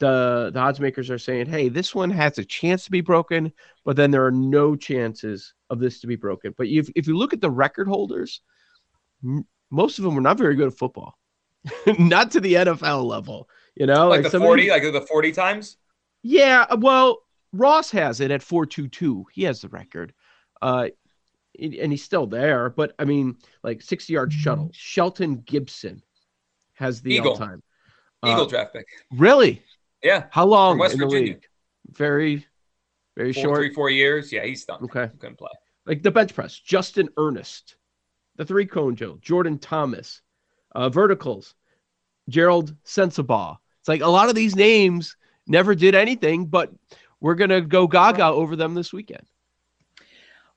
the 0.00 0.50
the 0.52 0.58
odds 0.58 0.80
makers 0.80 1.08
are 1.08 1.18
saying, 1.18 1.46
"Hey, 1.46 1.68
this 1.68 1.94
one 1.94 2.10
has 2.10 2.38
a 2.38 2.44
chance 2.44 2.84
to 2.86 2.90
be 2.90 3.00
broken, 3.00 3.52
but 3.84 3.94
then 3.94 4.10
there 4.10 4.26
are 4.26 4.32
no 4.32 4.74
chances 4.74 5.54
of 5.70 5.78
this 5.78 6.00
to 6.00 6.08
be 6.08 6.16
broken." 6.16 6.52
But 6.58 6.66
if 6.66 6.88
if 6.96 7.06
you 7.06 7.16
look 7.16 7.32
at 7.32 7.40
the 7.40 7.50
record 7.50 7.86
holders, 7.86 8.40
m- 9.22 9.46
most 9.70 10.00
of 10.00 10.04
them 10.04 10.16
were 10.16 10.20
not 10.20 10.38
very 10.38 10.56
good 10.56 10.66
at 10.66 10.76
football. 10.78 11.17
not 11.98 12.30
to 12.32 12.40
the 12.40 12.54
NFL 12.54 13.04
level. 13.04 13.48
You 13.74 13.86
know, 13.86 14.08
like, 14.08 14.22
like 14.22 14.32
the 14.32 14.40
forty, 14.40 14.70
like 14.70 14.82
the 14.82 15.00
forty 15.02 15.32
times. 15.32 15.76
Yeah, 16.22 16.74
well, 16.74 17.22
Ross 17.52 17.90
has 17.92 18.20
it 18.20 18.30
at 18.30 18.42
four 18.42 18.66
two 18.66 18.88
two. 18.88 19.26
He 19.32 19.44
has 19.44 19.60
the 19.60 19.68
record, 19.68 20.12
uh, 20.60 20.88
and 21.58 21.92
he's 21.92 22.02
still 22.02 22.26
there. 22.26 22.70
But 22.70 22.94
I 22.98 23.04
mean, 23.04 23.36
like 23.62 23.82
sixty 23.82 24.14
yard 24.14 24.32
shuttle. 24.32 24.70
Shelton 24.72 25.42
Gibson 25.46 26.02
has 26.74 27.00
the 27.02 27.14
Eagle. 27.14 27.32
all 27.32 27.38
time 27.38 27.62
Eagle 28.24 28.44
uh, 28.44 28.48
draft 28.48 28.72
pick. 28.72 28.86
Really? 29.12 29.62
Yeah. 30.02 30.24
How 30.30 30.46
long 30.46 30.78
West 30.78 30.94
in 30.94 31.00
Virginia. 31.00 31.34
league? 31.34 31.46
Very, 31.90 32.46
very 33.16 33.32
four, 33.32 33.42
short. 33.42 33.58
Three, 33.58 33.74
four 33.74 33.90
years. 33.90 34.32
Yeah, 34.32 34.44
he's 34.44 34.64
done. 34.64 34.82
Okay. 34.84 35.08
He 35.12 35.18
couldn't 35.18 35.38
play. 35.38 35.50
Like 35.86 36.02
the 36.02 36.10
bench 36.10 36.34
press, 36.34 36.58
Justin 36.58 37.08
Ernest, 37.16 37.76
the 38.36 38.44
three 38.44 38.66
cone 38.66 38.94
Joe, 38.94 39.18
Jordan 39.22 39.58
Thomas, 39.58 40.20
uh, 40.74 40.88
verticals, 40.90 41.54
Gerald 42.28 42.74
Sensabaugh. 42.84 43.56
It's 43.80 43.88
like 43.88 44.02
a 44.02 44.08
lot 44.08 44.28
of 44.28 44.34
these 44.34 44.54
names 44.54 45.16
never 45.46 45.74
did 45.74 45.94
anything, 45.94 46.46
but 46.46 46.72
we're 47.20 47.34
gonna 47.34 47.60
go 47.60 47.86
gaga 47.86 48.26
over 48.26 48.56
them 48.56 48.74
this 48.74 48.92
weekend. 48.92 49.26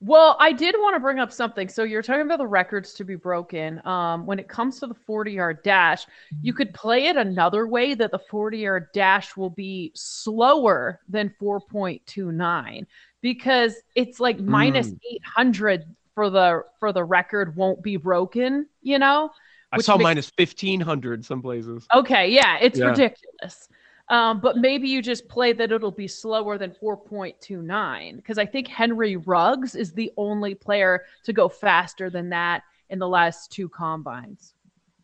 Well, 0.04 0.36
I 0.40 0.50
did 0.50 0.74
want 0.78 0.96
to 0.96 1.00
bring 1.00 1.20
up 1.20 1.32
something. 1.32 1.68
So 1.68 1.84
you're 1.84 2.02
talking 2.02 2.22
about 2.22 2.38
the 2.38 2.46
records 2.46 2.92
to 2.94 3.04
be 3.04 3.14
broken. 3.14 3.80
Um, 3.86 4.26
when 4.26 4.40
it 4.40 4.48
comes 4.48 4.80
to 4.80 4.88
the 4.88 4.94
40 4.94 5.30
yard 5.30 5.62
dash, 5.62 6.06
you 6.40 6.52
could 6.52 6.74
play 6.74 7.06
it 7.06 7.16
another 7.16 7.68
way 7.68 7.94
that 7.94 8.10
the 8.10 8.18
40 8.18 8.58
yard 8.58 8.88
dash 8.92 9.36
will 9.36 9.50
be 9.50 9.92
slower 9.94 10.98
than 11.08 11.32
4.29 11.40 12.84
because 13.20 13.76
it's 13.94 14.18
like 14.18 14.38
mm. 14.38 14.46
minus 14.46 14.88
800 14.88 15.84
for 16.16 16.30
the 16.30 16.64
for 16.80 16.92
the 16.92 17.04
record 17.04 17.54
won't 17.54 17.80
be 17.80 17.96
broken. 17.96 18.66
You 18.82 18.98
know, 18.98 19.30
I 19.72 19.80
saw 19.80 19.96
makes... 19.96 20.02
minus 20.02 20.32
1500 20.36 21.24
some 21.24 21.42
places. 21.42 21.86
Okay, 21.94 22.28
yeah, 22.28 22.58
it's 22.60 22.78
yeah. 22.78 22.86
ridiculous. 22.86 23.68
Um, 24.08 24.40
but 24.40 24.58
maybe 24.58 24.88
you 24.88 25.00
just 25.00 25.26
play 25.28 25.52
that 25.54 25.72
it'll 25.72 25.90
be 25.90 26.08
slower 26.08 26.58
than 26.58 26.70
4.29 26.70 28.16
because 28.16 28.36
I 28.36 28.44
think 28.44 28.68
Henry 28.68 29.16
Ruggs 29.16 29.74
is 29.74 29.92
the 29.92 30.12
only 30.16 30.54
player 30.54 31.04
to 31.24 31.32
go 31.32 31.48
faster 31.48 32.10
than 32.10 32.28
that 32.30 32.62
in 32.90 32.98
the 32.98 33.08
last 33.08 33.50
two 33.50 33.68
combines. 33.68 34.54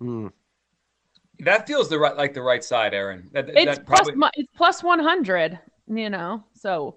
Mm. 0.00 0.30
That 1.40 1.66
feels 1.66 1.88
the 1.88 1.98
right 1.98 2.16
like 2.16 2.34
the 2.34 2.42
right 2.42 2.62
side, 2.62 2.92
Aaron. 2.92 3.30
That, 3.32 3.48
it's, 3.48 3.76
that 3.78 3.86
probably... 3.86 4.14
plus, 4.14 4.32
it's 4.34 4.52
plus 4.56 4.82
100, 4.82 5.58
you 5.86 6.10
know. 6.10 6.42
So 6.52 6.96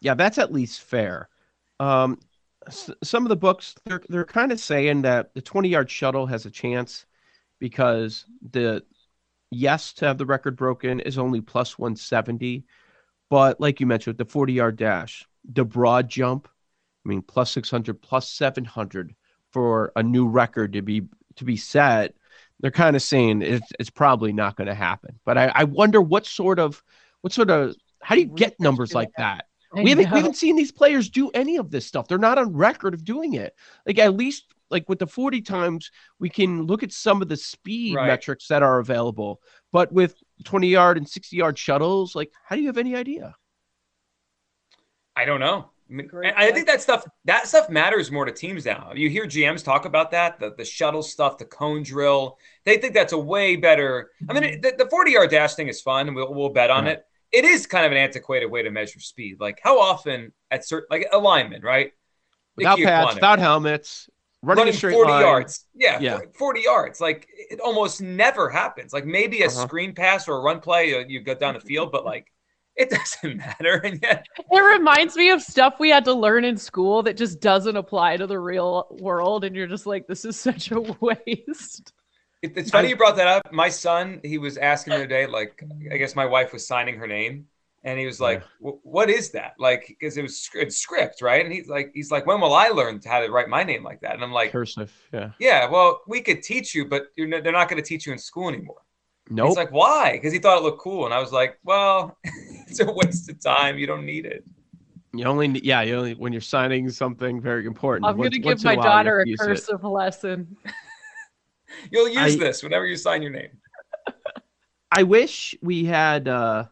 yeah, 0.00 0.14
that's 0.14 0.38
at 0.38 0.52
least 0.52 0.82
fair. 0.82 1.28
Um, 1.80 2.20
some 2.70 3.24
of 3.24 3.28
the 3.28 3.36
books 3.36 3.74
they're 3.84 4.02
they're 4.08 4.24
kind 4.24 4.52
of 4.52 4.60
saying 4.60 5.02
that 5.02 5.34
the 5.34 5.42
20 5.42 5.68
yard 5.68 5.90
shuttle 5.90 6.26
has 6.26 6.46
a 6.46 6.50
chance 6.50 7.06
because 7.58 8.24
the 8.50 8.82
yes 9.50 9.92
to 9.92 10.06
have 10.06 10.18
the 10.18 10.26
record 10.26 10.56
broken 10.56 11.00
is 11.00 11.18
only 11.18 11.40
plus 11.40 11.78
170 11.78 12.64
but 13.30 13.60
like 13.60 13.80
you 13.80 13.86
mentioned 13.86 14.18
the 14.18 14.24
40 14.24 14.52
yard 14.52 14.76
dash 14.76 15.26
the 15.44 15.64
broad 15.64 16.08
jump 16.08 16.48
i 17.04 17.08
mean 17.08 17.22
plus 17.22 17.50
600 17.52 18.00
plus 18.02 18.28
700 18.28 19.14
for 19.52 19.92
a 19.96 20.02
new 20.02 20.26
record 20.26 20.72
to 20.72 20.82
be 20.82 21.02
to 21.36 21.44
be 21.44 21.56
set 21.56 22.14
they're 22.60 22.70
kind 22.70 22.96
of 22.96 23.02
saying 23.02 23.42
it's, 23.42 23.70
it's 23.78 23.90
probably 23.90 24.32
not 24.32 24.56
going 24.56 24.68
to 24.68 24.74
happen. 24.74 25.18
But 25.24 25.38
I, 25.38 25.52
I 25.54 25.64
wonder 25.64 26.00
what 26.00 26.26
sort 26.26 26.58
of 26.58 26.82
what 27.20 27.32
sort 27.32 27.50
of 27.50 27.74
how 28.00 28.14
do 28.14 28.20
you 28.20 28.28
get 28.28 28.58
numbers 28.60 28.94
like 28.94 29.10
that 29.18 29.45
we 29.84 29.90
haven't 29.90 30.10
we 30.10 30.16
haven't 30.18 30.36
seen 30.36 30.56
these 30.56 30.72
players 30.72 31.08
do 31.10 31.30
any 31.30 31.56
of 31.56 31.70
this 31.70 31.86
stuff. 31.86 32.08
They're 32.08 32.18
not 32.18 32.38
on 32.38 32.52
record 32.54 32.94
of 32.94 33.04
doing 33.04 33.34
it. 33.34 33.54
Like 33.86 33.98
at 33.98 34.14
least 34.14 34.54
like 34.70 34.88
with 34.88 34.98
the 34.98 35.06
40 35.06 35.42
times, 35.42 35.90
we 36.18 36.28
can 36.28 36.62
look 36.64 36.82
at 36.82 36.92
some 36.92 37.22
of 37.22 37.28
the 37.28 37.36
speed 37.36 37.94
Right. 37.94 38.06
metrics 38.08 38.48
that 38.48 38.62
are 38.62 38.78
available. 38.78 39.40
But 39.72 39.92
with 39.92 40.16
20 40.44 40.68
yard 40.68 40.96
and 40.96 41.08
60 41.08 41.36
yard 41.36 41.58
shuttles, 41.58 42.14
like 42.14 42.32
how 42.44 42.56
do 42.56 42.62
you 42.62 42.68
have 42.68 42.78
any 42.78 42.96
idea? 42.96 43.34
I 45.14 45.24
don't 45.24 45.40
know. 45.40 45.70
I, 45.88 45.92
mean, 45.92 46.10
I 46.36 46.50
think 46.50 46.66
that 46.66 46.82
stuff 46.82 47.04
that 47.26 47.46
stuff 47.46 47.70
matters 47.70 48.10
more 48.10 48.24
to 48.24 48.32
teams 48.32 48.64
now. 48.64 48.90
You 48.94 49.08
hear 49.08 49.24
GMs 49.24 49.62
talk 49.62 49.84
about 49.84 50.10
that, 50.10 50.40
the, 50.40 50.52
the 50.56 50.64
shuttle 50.64 51.02
stuff, 51.02 51.38
the 51.38 51.44
cone 51.44 51.84
drill. 51.84 52.38
They 52.64 52.78
think 52.78 52.92
that's 52.92 53.12
a 53.12 53.18
way 53.18 53.54
better. 53.54 54.10
I 54.28 54.32
mean, 54.32 54.42
mm-hmm. 54.42 54.60
the, 54.62 54.84
the 54.84 54.90
40 54.90 55.12
yard 55.12 55.30
dash 55.30 55.54
thing 55.54 55.68
is 55.68 55.80
fun, 55.80 56.08
and 56.08 56.16
we'll, 56.16 56.34
we'll 56.34 56.48
bet 56.48 56.70
on 56.70 56.86
Yeah. 56.86 56.92
it. 56.92 57.06
It 57.36 57.44
is 57.44 57.66
kind 57.66 57.84
of 57.86 57.92
an 57.92 57.98
antiquated 57.98 58.46
way 58.46 58.62
to 58.62 58.70
measure 58.70 59.00
speed. 59.00 59.36
Like 59.40 59.60
how 59.62 59.78
often 59.80 60.32
at 60.50 60.66
certain 60.66 60.86
like 60.90 61.08
alignment, 61.12 61.64
right? 61.64 61.92
Without 62.56 62.78
pads, 62.78 63.14
Aquanic. 63.14 63.14
without 63.14 63.38
helmets, 63.38 64.08
running, 64.42 64.68
running 64.68 64.74
a 64.74 64.78
straight 64.78 64.94
40 64.94 65.12
line. 65.12 65.20
yards. 65.20 65.64
Yeah, 65.74 65.98
Yeah. 66.00 66.20
40 66.38 66.60
yards. 66.62 67.00
Like 67.00 67.28
it 67.50 67.60
almost 67.60 68.00
never 68.00 68.48
happens. 68.50 68.92
Like 68.92 69.04
maybe 69.06 69.42
a 69.42 69.46
Uh-huh. 69.46 69.50
screen 69.50 69.94
pass 69.94 70.28
or 70.28 70.36
a 70.36 70.40
run 70.40 70.60
play, 70.60 70.94
uh, 70.94 71.04
you 71.06 71.20
go 71.20 71.34
down 71.34 71.54
the 71.54 71.60
field, 71.60 71.92
but 71.92 72.04
like 72.04 72.26
it 72.76 72.90
doesn't 72.96 73.36
matter. 73.36 73.80
And 73.84 74.00
yet, 74.02 74.26
It 74.50 74.60
reminds 74.60 75.16
me 75.16 75.30
of 75.30 75.42
stuff 75.42 75.74
we 75.80 75.90
had 75.90 76.04
to 76.06 76.14
learn 76.14 76.44
in 76.44 76.56
school 76.56 77.02
that 77.04 77.16
just 77.16 77.40
doesn't 77.40 77.76
apply 77.76 78.16
to 78.18 78.26
the 78.26 78.38
real 78.38 78.86
world. 79.00 79.44
And 79.44 79.56
you're 79.56 79.66
just 79.66 79.86
like, 79.86 80.06
this 80.06 80.24
is 80.24 80.38
such 80.38 80.70
a 80.70 80.80
waste. 81.00 81.92
It, 82.42 82.52
it's 82.56 82.70
funny 82.70 82.88
you 82.88 82.96
brought 82.96 83.16
that 83.16 83.26
up. 83.26 83.52
My 83.52 83.68
son, 83.68 84.20
he 84.22 84.38
was 84.38 84.56
asking 84.58 84.92
the 84.92 84.96
other 85.00 85.06
day, 85.06 85.26
like, 85.26 85.62
I 85.92 85.96
guess 85.96 86.14
my 86.14 86.26
wife 86.26 86.52
was 86.52 86.66
signing 86.66 86.96
her 86.96 87.06
name. 87.06 87.46
And 87.84 88.00
he 88.00 88.06
was 88.06 88.20
like, 88.20 88.42
"Wh- 88.58 88.84
"What 88.84 89.08
is 89.08 89.30
that?" 89.30 89.54
Like, 89.60 89.86
because 89.86 90.16
it 90.16 90.22
was 90.22 90.40
sc- 90.40 90.56
it's 90.56 90.76
script, 90.76 91.22
right? 91.22 91.44
And 91.44 91.54
he's 91.54 91.68
like, 91.68 91.92
"He's 91.94 92.10
like, 92.10 92.26
when 92.26 92.40
will 92.40 92.52
I 92.54 92.68
learn 92.68 93.00
how 93.06 93.20
to 93.20 93.28
write 93.30 93.48
my 93.48 93.62
name 93.62 93.84
like 93.84 94.00
that?" 94.00 94.14
And 94.14 94.24
I'm 94.24 94.32
like, 94.32 94.50
Cursive. 94.50 94.92
Yeah. 95.12 95.30
"Yeah, 95.38 95.70
well, 95.70 96.02
we 96.08 96.20
could 96.20 96.42
teach 96.42 96.74
you, 96.74 96.86
but 96.88 97.04
you're 97.16 97.32
n- 97.32 97.44
they're 97.44 97.52
not 97.52 97.68
going 97.68 97.80
to 97.80 97.88
teach 97.88 98.04
you 98.06 98.12
in 98.12 98.18
school 98.18 98.48
anymore." 98.48 98.82
Nope. 99.30 99.48
He's 99.48 99.56
like, 99.56 99.70
why? 99.70 100.12
Because 100.12 100.32
he 100.32 100.40
thought 100.40 100.58
it 100.58 100.62
looked 100.64 100.80
cool. 100.80 101.04
And 101.04 101.14
I 101.14 101.20
was 101.20 101.32
like, 101.32 101.58
well, 101.64 102.16
it's 102.68 102.80
a 102.80 102.90
waste 102.90 103.28
of 103.30 103.40
time. 103.40 103.78
You 103.78 103.86
don't 103.86 104.04
need 104.06 104.24
it. 104.26 104.44
you 105.12 105.24
only 105.24 105.46
ne- 105.48 105.60
yeah, 105.62 105.82
you 105.82 105.94
only 105.96 106.14
when 106.14 106.32
you're 106.32 106.40
signing 106.40 106.90
something 106.90 107.40
very 107.40 107.66
important. 107.66 108.06
I'm 108.08 108.16
going 108.16 108.30
to 108.32 108.38
give 108.38 108.64
my 108.64 108.72
a 108.72 108.76
while, 108.76 108.84
you 108.84 108.90
have 108.90 109.04
daughter 109.04 109.20
a 109.20 109.26
use 109.28 109.40
it. 109.40 109.44
cursive 109.46 109.84
lesson. 109.84 110.56
You'll 111.90 112.08
use 112.08 112.34
I- 112.34 112.38
this 112.38 112.62
whenever 112.62 112.86
you 112.86 112.96
sign 112.96 113.22
your 113.22 113.32
name. 113.32 113.50
I 114.92 115.02
wish 115.02 115.54
we 115.60 115.84
had 115.84 116.28
uh, 116.28 116.66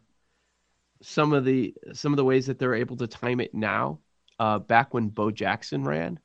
some 1.02 1.32
of 1.32 1.44
the 1.44 1.74
some 1.92 2.12
of 2.12 2.16
the 2.16 2.24
ways 2.24 2.46
that 2.46 2.58
they're 2.58 2.74
able 2.74 2.96
to 2.98 3.06
time 3.06 3.40
it 3.40 3.54
now. 3.54 4.00
Uh, 4.38 4.58
back 4.58 4.92
when 4.92 5.08
Bo 5.08 5.30
Jackson 5.30 5.84
ran, 5.84 6.18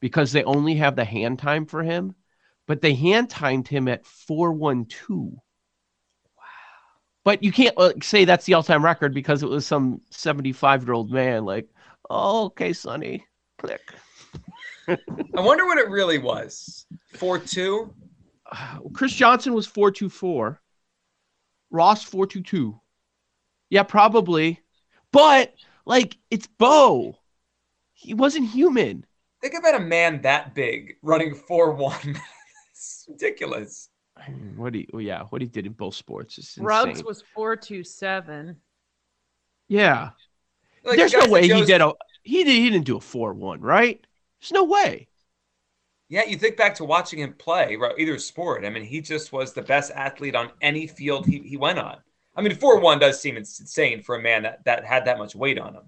because 0.00 0.32
they 0.32 0.44
only 0.44 0.74
have 0.74 0.96
the 0.96 1.04
hand 1.04 1.38
time 1.38 1.64
for 1.64 1.82
him, 1.82 2.14
but 2.66 2.82
they 2.82 2.94
hand 2.94 3.30
timed 3.30 3.68
him 3.68 3.88
at 3.88 4.04
four 4.04 4.52
one 4.52 4.84
two. 4.86 5.36
Wow! 6.36 6.42
But 7.24 7.42
you 7.42 7.52
can't 7.52 7.74
uh, 7.78 7.92
say 8.02 8.24
that's 8.24 8.44
the 8.44 8.54
all 8.54 8.62
time 8.62 8.84
record 8.84 9.14
because 9.14 9.42
it 9.42 9.48
was 9.48 9.66
some 9.66 10.00
seventy 10.10 10.52
five 10.52 10.84
year 10.84 10.92
old 10.92 11.10
man. 11.10 11.44
Like, 11.44 11.68
oh, 12.10 12.46
okay, 12.46 12.72
Sonny, 12.72 13.24
click. 13.58 13.82
I 14.88 15.40
wonder 15.40 15.64
what 15.66 15.78
it 15.78 15.88
really 15.88 16.18
was. 16.18 16.86
4 17.14 17.38
2. 17.38 17.92
Chris 18.92 19.12
Johnson 19.12 19.54
was 19.54 19.66
424. 19.66 20.60
Ross 21.70 22.02
422. 22.04 22.80
Yeah, 23.70 23.82
probably. 23.82 24.60
But 25.12 25.54
like 25.86 26.16
it's 26.30 26.46
Bo. 26.46 27.18
He 27.92 28.14
wasn't 28.14 28.48
human. 28.48 29.04
Think 29.40 29.54
about 29.54 29.74
a 29.74 29.80
man 29.80 30.22
that 30.22 30.54
big 30.54 30.94
running 31.02 31.34
4 31.34 31.72
1. 31.72 31.94
it's 32.70 33.06
ridiculous. 33.08 33.90
I 34.16 34.30
mean, 34.30 34.54
what 34.56 34.74
he 34.74 34.88
well, 34.92 35.02
yeah, 35.02 35.22
what 35.24 35.42
he 35.42 35.48
did 35.48 35.66
in 35.66 35.72
both 35.72 35.94
sports 35.94 36.38
is 36.38 36.46
insane. 36.56 36.64
Ruggs 36.64 37.04
was 37.04 37.22
427. 37.34 38.56
yeah. 39.68 40.10
Like, 40.84 40.98
There's 40.98 41.14
no 41.14 41.26
way 41.28 41.48
he 41.48 41.64
did 41.64 41.80
a 41.80 41.94
he 42.22 42.44
did 42.44 42.52
he 42.52 42.70
didn't 42.70 42.84
do 42.84 42.96
a 42.96 43.00
4-1, 43.00 43.58
right? 43.60 44.04
There's 44.40 44.52
no 44.52 44.64
way. 44.64 45.08
Yeah, 46.08 46.24
you 46.24 46.36
think 46.36 46.56
back 46.56 46.74
to 46.76 46.84
watching 46.84 47.18
him 47.18 47.32
play, 47.34 47.76
right, 47.76 47.94
either 47.98 48.18
sport. 48.18 48.64
I 48.64 48.70
mean, 48.70 48.84
he 48.84 49.00
just 49.00 49.32
was 49.32 49.52
the 49.52 49.62
best 49.62 49.90
athlete 49.92 50.34
on 50.34 50.50
any 50.60 50.86
field 50.86 51.26
he, 51.26 51.38
he 51.40 51.56
went 51.56 51.78
on. 51.78 51.96
I 52.36 52.42
mean, 52.42 52.54
4 52.54 52.80
1 52.80 52.98
does 52.98 53.20
seem 53.20 53.36
insane 53.36 54.02
for 54.02 54.16
a 54.16 54.22
man 54.22 54.42
that, 54.42 54.64
that 54.64 54.84
had 54.84 55.06
that 55.06 55.18
much 55.18 55.34
weight 55.34 55.58
on 55.58 55.74
him. 55.74 55.82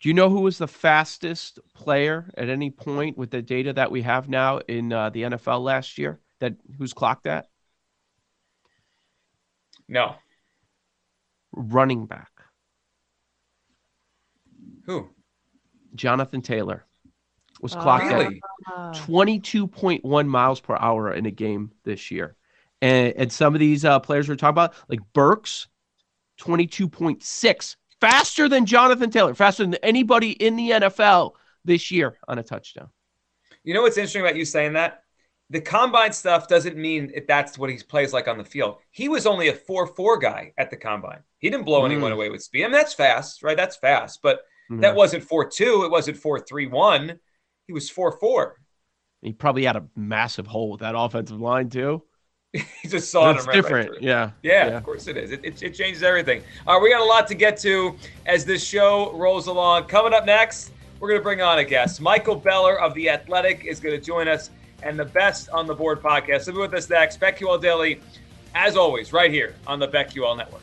Do 0.00 0.08
you 0.08 0.14
know 0.14 0.30
who 0.30 0.40
was 0.40 0.58
the 0.58 0.68
fastest 0.68 1.58
player 1.74 2.30
at 2.36 2.48
any 2.48 2.70
point 2.70 3.18
with 3.18 3.30
the 3.30 3.42
data 3.42 3.72
that 3.72 3.90
we 3.90 4.02
have 4.02 4.28
now 4.28 4.58
in 4.58 4.92
uh, 4.92 5.10
the 5.10 5.22
NFL 5.22 5.62
last 5.62 5.98
year 5.98 6.20
that 6.38 6.54
who's 6.78 6.92
clocked 6.92 7.24
that? 7.24 7.48
No. 9.88 10.14
Running 11.52 12.06
back. 12.06 12.30
Who? 14.86 15.08
Jonathan 15.96 16.42
Taylor 16.42 16.84
was 17.60 17.74
clocked 17.74 18.04
at 18.04 18.18
Really? 18.18 18.40
Uh, 18.66 18.92
22.1 18.92 20.26
miles 20.26 20.60
per 20.60 20.76
hour 20.76 21.12
in 21.12 21.26
a 21.26 21.30
game 21.30 21.72
this 21.84 22.10
year. 22.10 22.36
And, 22.80 23.12
and 23.16 23.32
some 23.32 23.54
of 23.54 23.60
these 23.60 23.84
uh, 23.84 23.98
players 24.00 24.28
we're 24.28 24.36
talking 24.36 24.50
about, 24.50 24.74
like 24.88 25.00
Burks, 25.12 25.68
22.6, 26.40 27.76
faster 28.00 28.48
than 28.48 28.66
Jonathan 28.66 29.10
Taylor, 29.10 29.34
faster 29.34 29.64
than 29.64 29.74
anybody 29.76 30.30
in 30.32 30.56
the 30.56 30.70
NFL 30.70 31.32
this 31.64 31.90
year 31.90 32.18
on 32.28 32.38
a 32.38 32.42
touchdown. 32.42 32.88
You 33.64 33.74
know 33.74 33.82
what's 33.82 33.96
interesting 33.96 34.22
about 34.22 34.36
you 34.36 34.44
saying 34.44 34.74
that? 34.74 35.02
The 35.50 35.60
combine 35.60 36.12
stuff 36.12 36.46
doesn't 36.46 36.76
mean 36.76 37.10
if 37.14 37.26
that's 37.26 37.58
what 37.58 37.70
he 37.70 37.78
plays 37.78 38.12
like 38.12 38.28
on 38.28 38.36
the 38.38 38.44
field. 38.44 38.76
He 38.90 39.08
was 39.08 39.26
only 39.26 39.48
a 39.48 39.54
4 39.54 39.86
4 39.86 40.18
guy 40.18 40.52
at 40.58 40.70
the 40.70 40.76
combine. 40.76 41.20
He 41.38 41.48
didn't 41.48 41.64
blow 41.64 41.84
anyone 41.86 42.10
Mm. 42.10 42.14
away 42.14 42.28
with 42.28 42.42
speed. 42.42 42.64
I 42.64 42.66
mean, 42.66 42.72
that's 42.72 42.92
fast, 42.92 43.42
right? 43.42 43.56
That's 43.56 43.76
fast. 43.76 44.20
But 44.22 44.40
Mhm. 44.70 44.82
that 44.82 44.94
wasn't 44.94 45.24
4 45.24 45.48
2. 45.48 45.84
It 45.84 45.90
wasn't 45.90 46.18
4 46.18 46.38
3 46.40 46.66
1. 46.66 47.18
He 47.68 47.72
was 47.72 47.88
4 47.88 48.18
4. 48.18 48.56
He 49.22 49.32
probably 49.32 49.64
had 49.64 49.76
a 49.76 49.84
massive 49.94 50.46
hole 50.48 50.70
with 50.72 50.80
that 50.80 50.94
offensive 50.96 51.40
line, 51.40 51.68
too. 51.70 52.02
He 52.82 52.88
just 52.88 53.10
saw 53.12 53.32
That's 53.32 53.44
it. 53.44 53.48
right 53.48 53.54
different. 53.54 53.86
through 53.88 53.96
it. 53.98 54.02
yeah. 54.02 54.30
Yeah, 54.42 54.68
of 54.68 54.82
course 54.82 55.06
it 55.06 55.16
is. 55.18 55.30
It, 55.32 55.44
it, 55.44 55.62
it 55.62 55.74
changes 55.74 56.02
everything. 56.02 56.42
All 56.66 56.76
right, 56.76 56.82
we 56.82 56.90
got 56.90 57.02
a 57.02 57.04
lot 57.04 57.28
to 57.28 57.34
get 57.34 57.58
to 57.58 57.94
as 58.24 58.44
this 58.46 58.64
show 58.64 59.12
rolls 59.12 59.48
along. 59.48 59.84
Coming 59.84 60.14
up 60.14 60.24
next, 60.24 60.72
we're 60.98 61.08
going 61.08 61.20
to 61.20 61.22
bring 61.24 61.42
on 61.42 61.58
a 61.58 61.64
guest. 61.64 62.00
Michael 62.00 62.34
Beller 62.36 62.80
of 62.80 62.94
The 62.94 63.10
Athletic 63.10 63.64
is 63.66 63.80
going 63.80 63.94
to 63.94 64.04
join 64.04 64.28
us 64.28 64.48
and 64.82 64.98
the 64.98 65.04
Best 65.04 65.50
on 65.50 65.66
the 65.66 65.74
Board 65.74 66.00
podcast. 66.00 66.42
So 66.44 66.52
be 66.52 66.58
with 66.58 66.72
us 66.72 66.88
next. 66.88 67.20
BetQL 67.20 67.60
Daily, 67.60 68.00
as 68.54 68.76
always, 68.78 69.12
right 69.12 69.30
here 69.30 69.54
on 69.66 69.78
the 69.78 69.88
BetQL 69.88 70.34
Network. 70.36 70.62